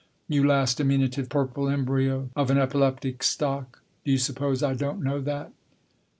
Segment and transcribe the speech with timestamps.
[0.35, 5.21] "You last diminutive purple embryo of an epileptic stock, do you suppose I don't know
[5.21, 5.51] that?